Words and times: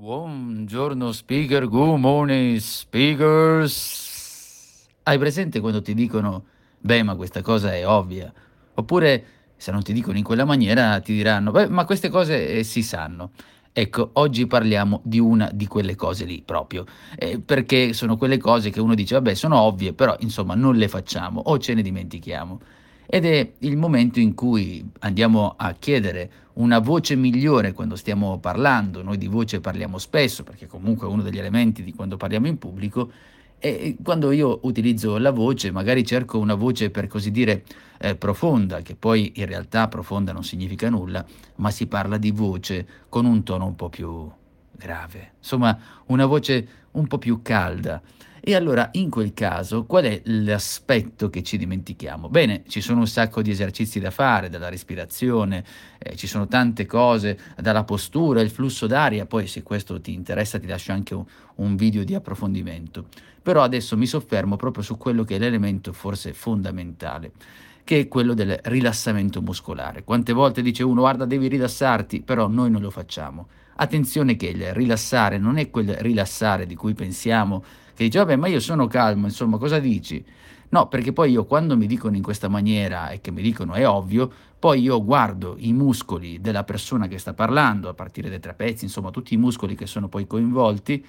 Buongiorno 0.00 1.12
speaker, 1.12 1.68
good 1.68 1.98
morning 1.98 2.56
speakers. 2.56 3.68
Hai 5.02 5.18
presente 5.18 5.60
quando 5.60 5.82
ti 5.82 5.92
dicono, 5.92 6.44
beh, 6.78 7.02
ma 7.02 7.14
questa 7.16 7.42
cosa 7.42 7.74
è 7.74 7.86
ovvia? 7.86 8.32
Oppure, 8.76 9.24
se 9.58 9.70
non 9.70 9.82
ti 9.82 9.92
dicono 9.92 10.16
in 10.16 10.24
quella 10.24 10.46
maniera, 10.46 10.98
ti 11.00 11.12
diranno, 11.12 11.50
beh, 11.50 11.68
ma 11.68 11.84
queste 11.84 12.08
cose 12.08 12.48
eh, 12.48 12.62
si 12.64 12.82
sanno. 12.82 13.32
Ecco, 13.74 14.08
oggi 14.14 14.46
parliamo 14.46 15.02
di 15.04 15.18
una 15.18 15.50
di 15.52 15.66
quelle 15.66 15.96
cose 15.96 16.24
lì 16.24 16.40
proprio, 16.42 16.86
eh, 17.18 17.38
perché 17.38 17.92
sono 17.92 18.16
quelle 18.16 18.38
cose 18.38 18.70
che 18.70 18.80
uno 18.80 18.94
dice, 18.94 19.16
vabbè, 19.16 19.34
sono 19.34 19.60
ovvie, 19.60 19.92
però 19.92 20.16
insomma 20.20 20.54
non 20.54 20.76
le 20.76 20.88
facciamo 20.88 21.42
o 21.44 21.58
ce 21.58 21.74
ne 21.74 21.82
dimentichiamo. 21.82 22.58
Ed 23.12 23.24
è 23.24 23.54
il 23.58 23.76
momento 23.76 24.20
in 24.20 24.34
cui 24.34 24.88
andiamo 25.00 25.54
a 25.56 25.72
chiedere 25.72 26.30
una 26.54 26.78
voce 26.78 27.16
migliore 27.16 27.72
quando 27.72 27.96
stiamo 27.96 28.38
parlando, 28.38 29.02
noi 29.02 29.18
di 29.18 29.26
voce 29.26 29.58
parliamo 29.58 29.98
spesso, 29.98 30.44
perché 30.44 30.68
comunque 30.68 31.08
è 31.08 31.10
uno 31.10 31.22
degli 31.22 31.38
elementi 31.38 31.82
di 31.82 31.92
quando 31.92 32.16
parliamo 32.16 32.46
in 32.46 32.56
pubblico, 32.56 33.10
e 33.58 33.96
quando 34.00 34.30
io 34.30 34.60
utilizzo 34.62 35.18
la 35.18 35.32
voce, 35.32 35.72
magari 35.72 36.06
cerco 36.06 36.38
una 36.38 36.54
voce 36.54 36.90
per 36.90 37.08
così 37.08 37.32
dire 37.32 37.64
eh, 37.98 38.14
profonda, 38.14 38.80
che 38.80 38.94
poi 38.94 39.32
in 39.34 39.46
realtà 39.46 39.88
profonda 39.88 40.30
non 40.30 40.44
significa 40.44 40.88
nulla, 40.88 41.26
ma 41.56 41.72
si 41.72 41.88
parla 41.88 42.16
di 42.16 42.30
voce 42.30 42.86
con 43.08 43.24
un 43.24 43.42
tono 43.42 43.66
un 43.66 43.74
po' 43.74 43.88
più 43.88 44.30
grave, 44.70 45.32
insomma 45.38 45.76
una 46.06 46.26
voce 46.26 46.68
un 46.92 47.08
po' 47.08 47.18
più 47.18 47.42
calda. 47.42 48.00
E 48.42 48.54
allora 48.54 48.88
in 48.92 49.10
quel 49.10 49.34
caso 49.34 49.84
qual 49.84 50.04
è 50.04 50.22
l'aspetto 50.24 51.28
che 51.28 51.42
ci 51.42 51.58
dimentichiamo? 51.58 52.28
Bene, 52.28 52.62
ci 52.68 52.80
sono 52.80 53.00
un 53.00 53.06
sacco 53.06 53.42
di 53.42 53.50
esercizi 53.50 54.00
da 54.00 54.10
fare, 54.10 54.48
dalla 54.48 54.70
respirazione, 54.70 55.62
eh, 55.98 56.16
ci 56.16 56.26
sono 56.26 56.46
tante 56.46 56.86
cose, 56.86 57.38
dalla 57.58 57.84
postura, 57.84 58.40
il 58.40 58.50
flusso 58.50 58.86
d'aria, 58.86 59.26
poi 59.26 59.46
se 59.46 59.62
questo 59.62 60.00
ti 60.00 60.14
interessa 60.14 60.58
ti 60.58 60.66
lascio 60.66 60.92
anche 60.92 61.14
un, 61.14 61.24
un 61.56 61.76
video 61.76 62.02
di 62.02 62.14
approfondimento. 62.14 63.06
Però 63.42 63.62
adesso 63.62 63.96
mi 63.96 64.06
soffermo 64.06 64.56
proprio 64.56 64.82
su 64.82 64.96
quello 64.96 65.24
che 65.24 65.36
è 65.36 65.38
l'elemento 65.38 65.92
forse 65.92 66.32
fondamentale 66.32 67.32
che 67.82 68.00
è 68.00 68.08
quello 68.08 68.34
del 68.34 68.56
rilassamento 68.64 69.42
muscolare. 69.42 70.04
Quante 70.04 70.32
volte 70.32 70.62
dice 70.62 70.84
uno 70.84 71.00
guarda 71.00 71.24
devi 71.24 71.48
rilassarti, 71.48 72.20
però 72.20 72.46
noi 72.46 72.70
non 72.70 72.82
lo 72.82 72.90
facciamo. 72.90 73.48
Attenzione 73.82 74.36
che 74.36 74.48
il 74.48 74.74
rilassare 74.74 75.38
non 75.38 75.56
è 75.56 75.70
quel 75.70 75.94
rilassare 75.94 76.66
di 76.66 76.74
cui 76.74 76.92
pensiamo, 76.92 77.64
che 77.94 78.04
dice 78.04 78.18
vabbè 78.18 78.36
ma 78.36 78.46
io 78.46 78.60
sono 78.60 78.86
calmo, 78.86 79.24
insomma 79.24 79.56
cosa 79.56 79.78
dici? 79.78 80.22
No, 80.68 80.88
perché 80.88 81.14
poi 81.14 81.30
io 81.30 81.46
quando 81.46 81.78
mi 81.78 81.86
dicono 81.86 82.14
in 82.14 82.22
questa 82.22 82.48
maniera 82.48 83.08
e 83.08 83.22
che 83.22 83.30
mi 83.30 83.40
dicono 83.40 83.72
è 83.72 83.88
ovvio, 83.88 84.30
poi 84.58 84.82
io 84.82 85.02
guardo 85.02 85.56
i 85.58 85.72
muscoli 85.72 86.42
della 86.42 86.62
persona 86.62 87.08
che 87.08 87.16
sta 87.16 87.32
parlando, 87.32 87.88
a 87.88 87.94
partire 87.94 88.28
dai 88.28 88.38
trapezi, 88.38 88.84
insomma 88.84 89.10
tutti 89.10 89.32
i 89.32 89.38
muscoli 89.38 89.74
che 89.74 89.86
sono 89.86 90.08
poi 90.08 90.26
coinvolti, 90.26 91.02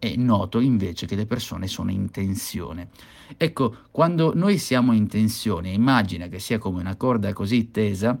e 0.00 0.16
noto 0.16 0.58
invece 0.58 1.06
che 1.06 1.14
le 1.14 1.26
persone 1.26 1.68
sono 1.68 1.92
in 1.92 2.10
tensione. 2.10 2.88
Ecco, 3.36 3.76
quando 3.92 4.32
noi 4.34 4.58
siamo 4.58 4.92
in 4.92 5.06
tensione, 5.06 5.70
immagina 5.70 6.26
che 6.26 6.40
sia 6.40 6.58
come 6.58 6.80
una 6.80 6.96
corda 6.96 7.32
così 7.32 7.70
tesa 7.70 8.18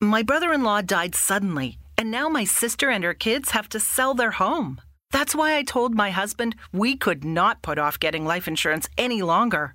My 0.00 0.22
brother 0.22 0.52
in 0.52 0.62
law 0.62 0.80
died 0.80 1.14
suddenly, 1.14 1.76
and 1.96 2.10
now 2.10 2.28
my 2.28 2.44
sister 2.44 2.88
and 2.88 3.04
her 3.04 3.14
kids 3.14 3.50
have 3.50 3.68
to 3.68 3.80
sell 3.80 4.14
their 4.14 4.34
home. 4.38 4.80
That's 5.10 5.34
why 5.34 5.56
I 5.56 5.64
told 5.64 5.94
my 5.94 6.10
husband 6.10 6.54
we 6.72 6.96
could 6.96 7.24
not 7.24 7.62
put 7.62 7.78
off 7.78 7.98
getting 7.98 8.24
life 8.24 8.46
insurance 8.46 8.88
any 8.96 9.22
longer. 9.22 9.74